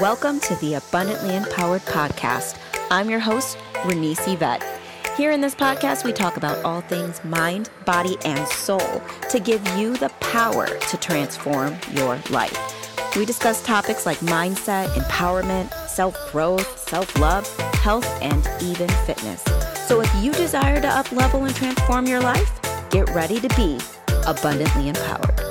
Welcome 0.00 0.40
to 0.40 0.54
the 0.56 0.74
Abundantly 0.74 1.36
Empowered 1.36 1.82
Podcast. 1.82 2.56
I'm 2.90 3.10
your 3.10 3.18
host, 3.20 3.58
Renese 3.84 4.26
Yvette. 4.26 4.64
Here 5.18 5.32
in 5.32 5.42
this 5.42 5.54
podcast, 5.54 6.02
we 6.02 6.14
talk 6.14 6.38
about 6.38 6.64
all 6.64 6.80
things 6.80 7.22
mind, 7.24 7.68
body, 7.84 8.16
and 8.24 8.48
soul 8.48 9.02
to 9.28 9.38
give 9.38 9.66
you 9.76 9.94
the 9.98 10.08
power 10.20 10.66
to 10.66 10.96
transform 10.96 11.76
your 11.90 12.18
life. 12.30 12.56
We 13.16 13.26
discuss 13.26 13.62
topics 13.62 14.06
like 14.06 14.16
mindset, 14.20 14.88
empowerment, 14.94 15.70
self 15.88 16.16
growth, 16.32 16.88
self 16.88 17.14
love, 17.18 17.46
health, 17.74 18.06
and 18.22 18.48
even 18.62 18.88
fitness. 19.04 19.42
So 19.86 20.00
if 20.00 20.10
you 20.24 20.32
desire 20.32 20.80
to 20.80 20.88
up 20.88 21.12
level 21.12 21.44
and 21.44 21.54
transform 21.54 22.06
your 22.06 22.20
life, 22.20 22.50
get 22.88 23.10
ready 23.10 23.40
to 23.40 23.48
be 23.56 23.78
abundantly 24.26 24.88
empowered. 24.88 25.41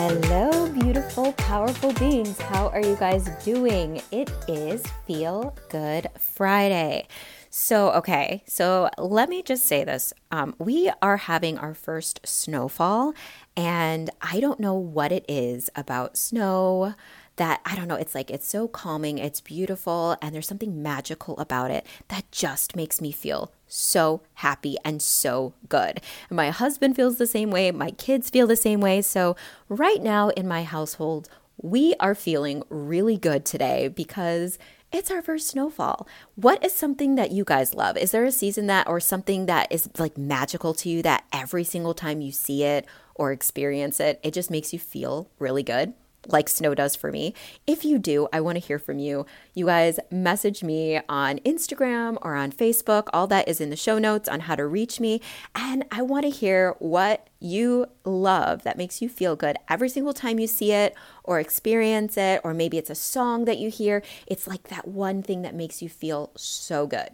Hello, 0.00 0.68
beautiful, 0.68 1.32
powerful 1.32 1.92
beings. 1.94 2.40
How 2.40 2.68
are 2.68 2.80
you 2.80 2.94
guys 2.94 3.28
doing? 3.44 4.00
It 4.12 4.30
is 4.46 4.86
Feel 5.08 5.56
Good 5.70 6.06
Friday. 6.16 7.08
So, 7.50 7.90
okay, 7.90 8.44
so 8.46 8.90
let 8.96 9.28
me 9.28 9.42
just 9.42 9.66
say 9.66 9.82
this. 9.82 10.12
Um, 10.30 10.54
we 10.60 10.88
are 11.02 11.16
having 11.16 11.58
our 11.58 11.74
first 11.74 12.20
snowfall, 12.24 13.12
and 13.56 14.08
I 14.22 14.38
don't 14.38 14.60
know 14.60 14.74
what 14.74 15.10
it 15.10 15.24
is 15.28 15.68
about 15.74 16.16
snow 16.16 16.94
that 17.34 17.60
I 17.64 17.74
don't 17.74 17.88
know, 17.88 17.96
it's 17.96 18.14
like 18.14 18.30
it's 18.30 18.46
so 18.46 18.68
calming, 18.68 19.18
it's 19.18 19.40
beautiful, 19.40 20.16
and 20.22 20.32
there's 20.32 20.46
something 20.46 20.80
magical 20.80 21.36
about 21.38 21.72
it 21.72 21.84
that 22.06 22.30
just 22.30 22.76
makes 22.76 23.00
me 23.00 23.10
feel 23.10 23.50
so 23.68 24.22
happy 24.34 24.76
and 24.84 25.00
so 25.00 25.54
good. 25.68 26.00
My 26.30 26.50
husband 26.50 26.96
feels 26.96 27.18
the 27.18 27.26
same 27.26 27.50
way, 27.50 27.70
my 27.70 27.90
kids 27.92 28.30
feel 28.30 28.46
the 28.46 28.56
same 28.56 28.80
way. 28.80 29.02
So, 29.02 29.36
right 29.68 30.02
now 30.02 30.30
in 30.30 30.48
my 30.48 30.64
household, 30.64 31.28
we 31.60 31.94
are 32.00 32.14
feeling 32.14 32.62
really 32.68 33.16
good 33.16 33.44
today 33.44 33.88
because 33.88 34.58
it's 34.90 35.10
our 35.10 35.20
first 35.20 35.48
snowfall. 35.48 36.08
What 36.34 36.64
is 36.64 36.72
something 36.72 37.16
that 37.16 37.30
you 37.30 37.44
guys 37.44 37.74
love? 37.74 37.96
Is 37.96 38.12
there 38.12 38.24
a 38.24 38.32
season 38.32 38.66
that 38.68 38.88
or 38.88 39.00
something 39.00 39.46
that 39.46 39.70
is 39.70 39.90
like 39.98 40.16
magical 40.16 40.72
to 40.74 40.88
you 40.88 41.02
that 41.02 41.24
every 41.32 41.64
single 41.64 41.94
time 41.94 42.20
you 42.20 42.32
see 42.32 42.64
it 42.64 42.86
or 43.14 43.32
experience 43.32 44.00
it, 44.00 44.18
it 44.22 44.32
just 44.32 44.50
makes 44.50 44.72
you 44.72 44.78
feel 44.78 45.28
really 45.38 45.62
good? 45.62 45.92
Like 46.26 46.48
snow 46.48 46.74
does 46.74 46.96
for 46.96 47.10
me. 47.12 47.34
If 47.66 47.84
you 47.84 47.98
do, 47.98 48.28
I 48.32 48.40
want 48.40 48.56
to 48.56 48.66
hear 48.66 48.78
from 48.78 48.98
you. 48.98 49.24
You 49.54 49.66
guys 49.66 49.98
message 50.10 50.62
me 50.62 51.00
on 51.08 51.38
Instagram 51.38 52.18
or 52.22 52.34
on 52.34 52.52
Facebook. 52.52 53.08
All 53.12 53.26
that 53.28 53.48
is 53.48 53.60
in 53.60 53.70
the 53.70 53.76
show 53.76 53.98
notes 53.98 54.28
on 54.28 54.40
how 54.40 54.56
to 54.56 54.66
reach 54.66 55.00
me. 55.00 55.20
And 55.54 55.84
I 55.90 56.02
want 56.02 56.24
to 56.24 56.30
hear 56.30 56.74
what 56.78 57.28
you 57.40 57.86
love 58.04 58.64
that 58.64 58.76
makes 58.76 59.00
you 59.00 59.08
feel 59.08 59.36
good 59.36 59.56
every 59.68 59.88
single 59.88 60.12
time 60.12 60.38
you 60.38 60.46
see 60.46 60.72
it 60.72 60.94
or 61.24 61.38
experience 61.38 62.16
it, 62.16 62.40
or 62.42 62.52
maybe 62.52 62.78
it's 62.78 62.90
a 62.90 62.94
song 62.94 63.44
that 63.44 63.58
you 63.58 63.70
hear. 63.70 64.02
It's 64.26 64.46
like 64.46 64.64
that 64.64 64.88
one 64.88 65.22
thing 65.22 65.42
that 65.42 65.54
makes 65.54 65.80
you 65.80 65.88
feel 65.88 66.30
so 66.34 66.86
good. 66.86 67.10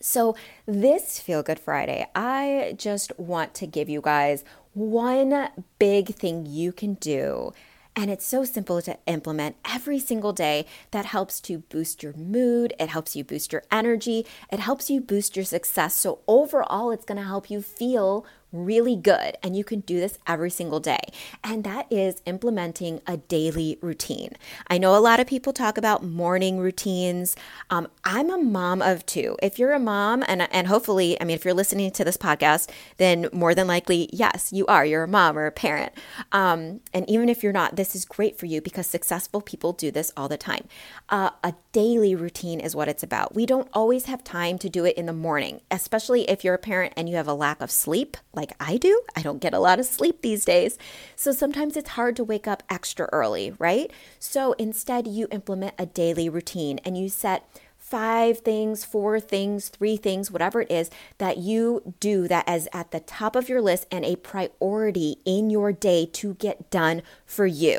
So, 0.00 0.36
this 0.66 1.18
Feel 1.18 1.42
Good 1.42 1.58
Friday, 1.58 2.06
I 2.14 2.74
just 2.76 3.18
want 3.18 3.54
to 3.54 3.66
give 3.66 3.88
you 3.88 4.02
guys 4.02 4.44
one 4.74 5.48
big 5.78 6.14
thing 6.14 6.44
you 6.44 6.72
can 6.72 6.94
do 6.94 7.54
and 7.96 8.10
it's 8.10 8.26
so 8.26 8.44
simple 8.44 8.82
to 8.82 8.98
implement 9.06 9.56
every 9.64 9.98
single 10.00 10.32
day 10.32 10.66
that 10.90 11.04
helps 11.06 11.40
to 11.42 11.58
boost 11.58 12.02
your 12.02 12.12
mood. 12.14 12.74
It 12.80 12.88
helps 12.88 13.14
you 13.14 13.22
boost 13.22 13.52
your 13.52 13.62
energy. 13.70 14.26
It 14.50 14.60
helps 14.60 14.90
you 14.90 15.00
boost 15.00 15.36
your 15.36 15.44
success. 15.44 15.94
So, 15.94 16.18
overall, 16.26 16.90
it's 16.90 17.04
going 17.04 17.18
to 17.18 17.24
help 17.24 17.50
you 17.50 17.62
feel 17.62 18.26
really 18.54 18.96
good. 18.96 19.36
And 19.42 19.56
you 19.56 19.64
can 19.64 19.80
do 19.80 20.00
this 20.00 20.18
every 20.26 20.50
single 20.50 20.80
day. 20.80 21.00
And 21.42 21.64
that 21.64 21.86
is 21.90 22.22
implementing 22.24 23.00
a 23.06 23.16
daily 23.16 23.78
routine. 23.80 24.32
I 24.68 24.78
know 24.78 24.96
a 24.96 25.00
lot 25.00 25.20
of 25.20 25.26
people 25.26 25.52
talk 25.52 25.76
about 25.76 26.04
morning 26.04 26.58
routines. 26.58 27.36
Um, 27.70 27.88
I'm 28.04 28.30
a 28.30 28.38
mom 28.38 28.80
of 28.80 29.04
two. 29.06 29.36
If 29.42 29.58
you're 29.58 29.72
a 29.72 29.78
mom, 29.78 30.22
and, 30.26 30.42
and 30.52 30.66
hopefully, 30.66 31.20
I 31.20 31.24
mean, 31.24 31.34
if 31.34 31.44
you're 31.44 31.54
listening 31.54 31.90
to 31.92 32.04
this 32.04 32.16
podcast, 32.16 32.70
then 32.98 33.28
more 33.32 33.54
than 33.54 33.66
likely, 33.66 34.08
yes, 34.12 34.52
you 34.52 34.66
are. 34.66 34.86
You're 34.86 35.04
a 35.04 35.08
mom 35.08 35.36
or 35.36 35.46
a 35.46 35.52
parent. 35.52 35.92
Um, 36.32 36.80
and 36.92 37.08
even 37.08 37.28
if 37.28 37.42
you're 37.42 37.52
not, 37.52 37.76
this 37.76 37.94
is 37.94 38.04
great 38.04 38.38
for 38.38 38.46
you 38.46 38.60
because 38.60 38.86
successful 38.86 39.40
people 39.40 39.72
do 39.72 39.90
this 39.90 40.12
all 40.16 40.28
the 40.28 40.36
time. 40.36 40.68
Uh, 41.08 41.30
a 41.42 41.54
daily 41.72 42.14
routine 42.14 42.60
is 42.60 42.76
what 42.76 42.88
it's 42.88 43.02
about. 43.02 43.34
We 43.34 43.46
don't 43.46 43.68
always 43.72 44.04
have 44.06 44.22
time 44.22 44.58
to 44.58 44.68
do 44.68 44.84
it 44.84 44.96
in 44.96 45.06
the 45.06 45.12
morning, 45.12 45.60
especially 45.70 46.28
if 46.30 46.44
you're 46.44 46.54
a 46.54 46.58
parent 46.58 46.92
and 46.96 47.08
you 47.08 47.16
have 47.16 47.28
a 47.28 47.34
lack 47.34 47.60
of 47.60 47.70
sleep. 47.70 48.16
Like 48.32 48.43
like 48.44 48.56
I 48.60 48.76
do. 48.76 49.00
I 49.16 49.22
don't 49.22 49.40
get 49.40 49.54
a 49.54 49.58
lot 49.58 49.80
of 49.80 49.86
sleep 49.86 50.20
these 50.20 50.44
days. 50.44 50.76
So 51.16 51.32
sometimes 51.32 51.78
it's 51.78 51.90
hard 51.90 52.14
to 52.16 52.24
wake 52.24 52.46
up 52.46 52.62
extra 52.68 53.08
early, 53.10 53.54
right? 53.58 53.90
So 54.18 54.52
instead, 54.54 55.06
you 55.06 55.28
implement 55.30 55.74
a 55.78 55.86
daily 55.86 56.28
routine 56.28 56.78
and 56.84 56.98
you 56.98 57.08
set 57.08 57.48
five 57.94 58.40
things, 58.40 58.84
four 58.84 59.20
things, 59.20 59.68
three 59.68 59.96
things, 59.96 60.28
whatever 60.28 60.62
it 60.62 60.68
is 60.68 60.90
that 61.18 61.38
you 61.38 61.94
do 62.00 62.26
that 62.26 62.48
is 62.48 62.68
at 62.72 62.90
the 62.90 62.98
top 62.98 63.36
of 63.36 63.48
your 63.48 63.62
list 63.62 63.86
and 63.88 64.04
a 64.04 64.16
priority 64.16 65.18
in 65.24 65.48
your 65.48 65.70
day 65.70 66.04
to 66.04 66.34
get 66.34 66.68
done 66.72 67.02
for 67.24 67.46
you. 67.46 67.78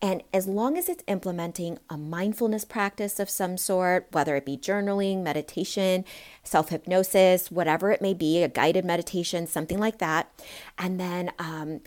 And 0.00 0.22
as 0.32 0.46
long 0.46 0.78
as 0.78 0.88
it's 0.88 1.04
implementing 1.06 1.78
a 1.90 1.98
mindfulness 1.98 2.64
practice 2.64 3.20
of 3.20 3.28
some 3.28 3.58
sort, 3.58 4.06
whether 4.12 4.34
it 4.34 4.46
be 4.46 4.56
journaling, 4.56 5.22
meditation, 5.22 6.06
self 6.42 6.70
hypnosis, 6.70 7.50
whatever 7.50 7.90
it 7.90 8.00
may 8.00 8.14
be, 8.14 8.42
a 8.42 8.48
guided 8.48 8.86
meditation, 8.86 9.46
something 9.46 9.78
like 9.78 9.98
that, 9.98 10.32
and 10.78 10.98
then 10.98 11.32
um, 11.38 11.82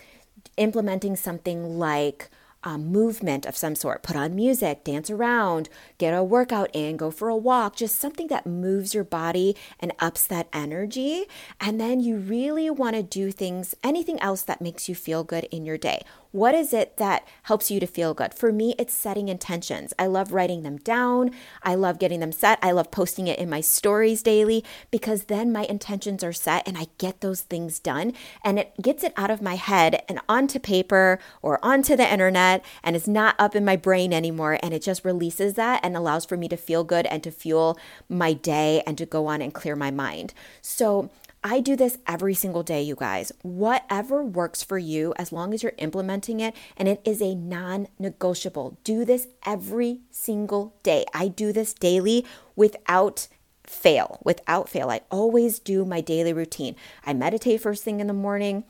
implementing 0.57 1.15
something 1.15 1.79
like 1.79 2.29
um, 2.63 2.87
movement 2.87 3.45
of 3.45 3.55
some 3.55 3.75
sort. 3.75 4.03
Put 4.03 4.15
on 4.15 4.35
music, 4.35 4.83
dance 4.83 5.09
around, 5.09 5.69
get 5.97 6.13
a 6.13 6.23
workout 6.23 6.69
in, 6.73 6.97
go 6.97 7.11
for 7.11 7.29
a 7.29 7.35
walk, 7.35 7.75
just 7.75 7.99
something 7.99 8.27
that 8.27 8.45
moves 8.45 8.93
your 8.93 9.03
body 9.03 9.55
and 9.79 9.93
ups 9.99 10.25
that 10.27 10.47
energy. 10.53 11.25
And 11.59 11.79
then 11.79 11.99
you 11.99 12.17
really 12.17 12.69
want 12.69 12.95
to 12.95 13.03
do 13.03 13.31
things, 13.31 13.75
anything 13.83 14.19
else 14.19 14.41
that 14.43 14.61
makes 14.61 14.87
you 14.87 14.95
feel 14.95 15.23
good 15.23 15.45
in 15.45 15.65
your 15.65 15.77
day. 15.77 16.03
What 16.33 16.55
is 16.55 16.73
it 16.73 16.97
that 16.97 17.27
helps 17.43 17.69
you 17.69 17.79
to 17.79 17.85
feel 17.85 18.15
good? 18.15 18.33
For 18.33 18.51
me, 18.51 18.73
it's 18.79 18.91
setting 18.91 19.29
intentions. 19.29 19.93
I 19.99 20.07
love 20.07 20.33
writing 20.33 20.63
them 20.63 20.77
down. 20.77 21.29
I 21.61 21.75
love 21.75 21.99
getting 21.99 22.21
them 22.21 22.31
set. 22.31 22.57
I 22.63 22.71
love 22.71 22.89
posting 22.89 23.27
it 23.27 23.37
in 23.37 23.51
my 23.51 23.61
stories 23.61 24.23
daily 24.23 24.65
because 24.89 25.25
then 25.25 25.51
my 25.51 25.65
intentions 25.65 26.23
are 26.23 26.33
set 26.33 26.67
and 26.67 26.75
I 26.75 26.87
get 26.97 27.21
those 27.21 27.41
things 27.41 27.77
done 27.77 28.13
and 28.43 28.57
it 28.57 28.73
gets 28.81 29.03
it 29.03 29.13
out 29.15 29.29
of 29.29 29.43
my 29.43 29.57
head 29.57 30.01
and 30.09 30.19
onto 30.27 30.57
paper 30.57 31.19
or 31.43 31.63
onto 31.63 31.95
the 31.95 32.11
internet 32.11 32.65
and 32.83 32.95
it's 32.95 33.07
not 33.07 33.35
up 33.37 33.55
in 33.55 33.63
my 33.63 33.75
brain 33.75 34.11
anymore. 34.11 34.57
And 34.63 34.73
it 34.73 34.81
just 34.81 35.05
releases 35.05 35.53
that 35.53 35.81
and 35.83 35.95
allows 35.95 36.25
for 36.25 36.35
me 36.35 36.49
to 36.49 36.57
feel 36.57 36.83
good 36.83 37.05
and 37.05 37.21
to 37.21 37.29
fuel 37.29 37.77
my 38.09 38.33
day 38.33 38.81
and 38.87 38.97
to 38.97 39.05
go 39.05 39.27
on 39.27 39.43
and 39.43 39.53
clear 39.53 39.75
my 39.75 39.91
mind. 39.91 40.33
So, 40.63 41.11
I 41.43 41.59
do 41.59 41.75
this 41.75 41.97
every 42.07 42.33
single 42.33 42.63
day, 42.63 42.81
you 42.81 42.95
guys. 42.95 43.33
Whatever 43.41 44.23
works 44.23 44.63
for 44.63 44.77
you, 44.77 45.13
as 45.17 45.33
long 45.33 45.53
as 45.53 45.61
you're 45.61 45.73
implementing 45.77 46.39
it, 46.39 46.55
and 46.77 46.87
it 46.87 47.01
is 47.03 47.21
a 47.21 47.35
non 47.35 47.87
negotiable. 47.99 48.77
Do 48.85 49.03
this 49.03 49.27
every 49.45 50.01
single 50.09 50.75
day. 50.83 51.05
I 51.13 51.27
do 51.27 51.51
this 51.51 51.73
daily 51.73 52.25
without 52.55 53.27
fail. 53.67 54.19
Without 54.23 54.69
fail. 54.69 54.89
I 54.89 55.01
always 55.11 55.59
do 55.59 55.83
my 55.83 55.99
daily 55.99 56.31
routine. 56.31 56.75
I 57.05 57.13
meditate 57.13 57.61
first 57.61 57.83
thing 57.83 57.99
in 57.99 58.07
the 58.07 58.13
morning 58.13 58.63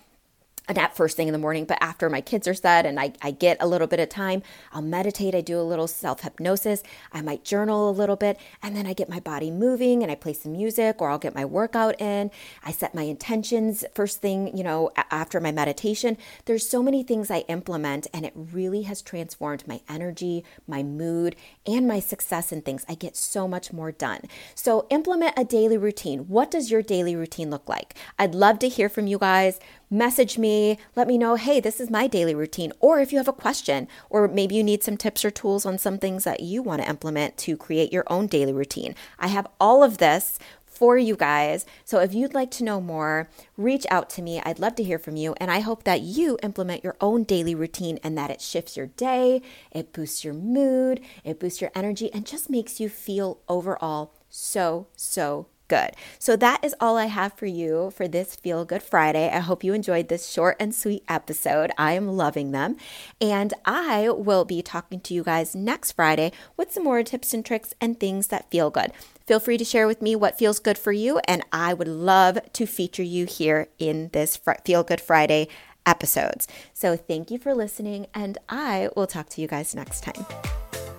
not 0.69 0.95
first 0.95 1.17
thing 1.17 1.27
in 1.27 1.33
the 1.33 1.39
morning, 1.39 1.65
but 1.65 1.77
after 1.81 2.09
my 2.09 2.21
kids 2.21 2.47
are 2.47 2.53
set 2.53 2.85
and 2.85 2.99
I, 2.99 3.13
I 3.21 3.31
get 3.31 3.57
a 3.59 3.67
little 3.67 3.87
bit 3.87 3.99
of 3.99 4.09
time, 4.09 4.43
I'll 4.71 4.81
meditate. 4.81 5.35
I 5.35 5.41
do 5.41 5.59
a 5.59 5.61
little 5.61 5.87
self 5.87 6.21
hypnosis. 6.21 6.83
I 7.11 7.21
might 7.21 7.43
journal 7.43 7.89
a 7.89 7.91
little 7.91 8.15
bit, 8.15 8.37
and 8.61 8.75
then 8.75 8.85
I 8.85 8.93
get 8.93 9.09
my 9.09 9.19
body 9.19 9.51
moving 9.51 10.03
and 10.03 10.11
I 10.11 10.15
play 10.15 10.33
some 10.33 10.53
music 10.53 11.01
or 11.01 11.09
I'll 11.09 11.17
get 11.17 11.35
my 11.35 11.45
workout 11.45 11.99
in. 11.99 12.31
I 12.63 12.71
set 12.71 12.95
my 12.95 13.03
intentions 13.03 13.83
first 13.93 14.21
thing, 14.21 14.55
you 14.55 14.63
know, 14.63 14.91
after 15.11 15.39
my 15.39 15.51
meditation. 15.51 16.17
There's 16.45 16.67
so 16.67 16.81
many 16.81 17.03
things 17.03 17.29
I 17.29 17.39
implement, 17.49 18.07
and 18.13 18.25
it 18.25 18.33
really 18.35 18.83
has 18.83 19.01
transformed 19.01 19.67
my 19.67 19.81
energy, 19.89 20.43
my 20.67 20.83
mood, 20.83 21.35
and 21.65 21.87
my 21.87 21.99
success 21.99 22.51
in 22.51 22.61
things. 22.61 22.85
I 22.87 22.95
get 22.95 23.17
so 23.17 23.47
much 23.47 23.73
more 23.73 23.91
done. 23.91 24.21
So, 24.55 24.87
implement 24.89 25.37
a 25.37 25.43
daily 25.43 25.77
routine. 25.77 26.21
What 26.27 26.51
does 26.51 26.71
your 26.71 26.81
daily 26.81 27.15
routine 27.15 27.49
look 27.49 27.67
like? 27.67 27.95
I'd 28.17 28.35
love 28.35 28.59
to 28.59 28.69
hear 28.69 28.89
from 28.89 29.07
you 29.07 29.17
guys 29.17 29.59
message 29.93 30.37
me, 30.37 30.77
let 30.95 31.07
me 31.07 31.17
know, 31.17 31.35
hey, 31.35 31.59
this 31.59 31.79
is 31.79 31.89
my 31.89 32.07
daily 32.07 32.35
routine. 32.35 32.73
Or 32.79 32.99
if 32.99 33.11
you 33.11 33.19
have 33.19 33.27
a 33.27 33.33
question, 33.33 33.87
or 34.09 34.27
maybe 34.27 34.55
you 34.55 34.63
need 34.63 34.83
some 34.83 34.97
tips 34.97 35.23
or 35.23 35.31
tools 35.31 35.65
on 35.65 35.77
some 35.77 35.99
things 35.99 36.23
that 36.23 36.41
you 36.41 36.61
want 36.61 36.81
to 36.81 36.89
implement 36.89 37.37
to 37.37 37.55
create 37.55 37.93
your 37.93 38.03
own 38.07 38.27
daily 38.27 38.53
routine. 38.53 38.95
I 39.19 39.27
have 39.27 39.47
all 39.59 39.83
of 39.83 39.99
this 39.99 40.39
for 40.65 40.97
you 40.97 41.15
guys. 41.15 41.65
So 41.85 41.99
if 41.99 42.13
you'd 42.13 42.33
like 42.33 42.49
to 42.51 42.63
know 42.63 42.81
more, 42.81 43.29
reach 43.55 43.85
out 43.91 44.09
to 44.11 44.23
me. 44.23 44.41
I'd 44.43 44.59
love 44.59 44.75
to 44.75 44.83
hear 44.83 44.97
from 44.97 45.15
you. 45.15 45.35
And 45.37 45.51
I 45.51 45.59
hope 45.59 45.83
that 45.83 46.01
you 46.01 46.39
implement 46.41 46.83
your 46.83 46.97
own 46.99 47.23
daily 47.23 47.53
routine 47.53 47.99
and 48.03 48.17
that 48.17 48.31
it 48.31 48.41
shifts 48.41 48.75
your 48.75 48.87
day, 48.87 49.43
it 49.71 49.93
boosts 49.93 50.25
your 50.25 50.33
mood, 50.33 50.99
it 51.23 51.39
boosts 51.39 51.61
your 51.61 51.71
energy, 51.75 52.11
and 52.11 52.25
just 52.25 52.49
makes 52.49 52.79
you 52.79 52.89
feel 52.89 53.39
overall 53.47 54.13
so, 54.29 54.87
so 54.95 55.45
good. 55.73 55.95
So 56.19 56.35
that 56.35 56.63
is 56.63 56.75
all 56.79 56.97
I 56.97 57.07
have 57.07 57.33
for 57.33 57.47
you 57.47 57.89
for 57.97 58.07
this 58.07 58.35
Feel 58.35 58.63
Good 58.63 58.83
Friday. 58.83 59.27
I 59.27 59.39
hope 59.39 59.63
you 59.63 59.73
enjoyed 59.73 60.07
this 60.07 60.29
short 60.29 60.55
and 60.59 60.75
sweet 60.75 61.03
episode. 61.09 61.71
I 61.79 61.93
am 61.93 62.15
loving 62.15 62.51
them. 62.51 62.77
And 63.19 63.55
I 63.65 64.09
will 64.09 64.45
be 64.45 64.61
talking 64.61 64.99
to 64.99 65.15
you 65.15 65.23
guys 65.23 65.55
next 65.55 65.93
Friday 65.93 66.31
with 66.57 66.71
some 66.71 66.83
more 66.83 67.01
tips 67.01 67.33
and 67.33 67.43
tricks 67.43 67.73
and 67.81 67.99
things 67.99 68.27
that 68.27 68.51
feel 68.51 68.69
good. 68.69 68.91
Feel 69.25 69.39
free 69.39 69.57
to 69.57 69.65
share 69.65 69.87
with 69.87 69.99
me 69.99 70.15
what 70.15 70.37
feels 70.37 70.59
good 70.59 70.77
for 70.77 70.91
you, 70.91 71.19
and 71.27 71.41
I 71.51 71.73
would 71.73 71.87
love 71.87 72.37
to 72.53 72.65
feature 72.67 73.01
you 73.01 73.25
here 73.25 73.69
in 73.79 74.09
this 74.13 74.37
Feel 74.65 74.83
Good 74.83 75.01
Friday 75.01 75.47
episodes. 75.87 76.47
So 76.73 76.95
thank 76.95 77.31
you 77.31 77.39
for 77.39 77.55
listening, 77.55 78.05
and 78.13 78.37
I 78.47 78.89
will 78.95 79.07
talk 79.07 79.29
to 79.29 79.41
you 79.41 79.47
guys 79.47 79.73
next 79.73 80.03
time. 80.03 80.25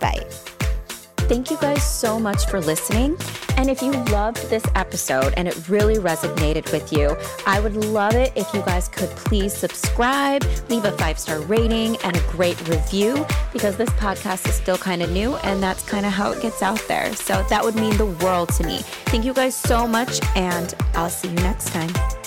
Bye. 0.00 0.26
Thank 1.28 1.50
you 1.50 1.58
guys 1.58 1.84
so 1.84 2.18
much 2.18 2.46
for 2.46 2.60
listening. 2.60 3.16
And 3.56 3.70
if 3.70 3.82
you 3.82 3.92
loved 4.12 4.50
this 4.50 4.64
episode 4.74 5.34
and 5.36 5.48
it 5.48 5.68
really 5.68 5.96
resonated 5.96 6.70
with 6.72 6.92
you, 6.92 7.16
I 7.46 7.60
would 7.60 7.76
love 7.76 8.14
it 8.14 8.32
if 8.34 8.52
you 8.52 8.60
guys 8.62 8.88
could 8.88 9.10
please 9.10 9.52
subscribe, 9.52 10.44
leave 10.68 10.84
a 10.84 10.92
five 10.92 11.18
star 11.18 11.40
rating, 11.40 11.96
and 11.98 12.16
a 12.16 12.20
great 12.30 12.58
review 12.68 13.26
because 13.52 13.76
this 13.76 13.90
podcast 13.90 14.48
is 14.48 14.54
still 14.54 14.78
kind 14.78 15.02
of 15.02 15.10
new 15.10 15.36
and 15.36 15.62
that's 15.62 15.82
kind 15.82 16.04
of 16.06 16.12
how 16.12 16.32
it 16.32 16.42
gets 16.42 16.62
out 16.62 16.82
there. 16.88 17.14
So 17.14 17.44
that 17.48 17.64
would 17.64 17.74
mean 17.74 17.96
the 17.96 18.06
world 18.06 18.50
to 18.54 18.64
me. 18.64 18.78
Thank 19.06 19.24
you 19.24 19.32
guys 19.32 19.54
so 19.54 19.86
much, 19.86 20.20
and 20.36 20.74
I'll 20.94 21.10
see 21.10 21.28
you 21.28 21.36
next 21.36 21.68
time. 21.68 22.23